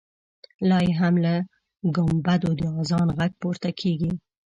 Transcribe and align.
لا 0.69 0.77
یې 0.87 0.93
هم 0.99 1.13
له 1.25 1.33
ګمبدو 1.95 2.49
د 2.59 2.61
اذان 2.81 3.07
غږ 3.17 3.31
پورته 3.41 3.69
کېږي. 3.81 4.11